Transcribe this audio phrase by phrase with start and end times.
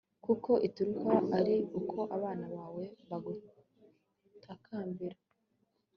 [0.25, 5.17] kuko ikiruta ari uko abana bawe bagutakambira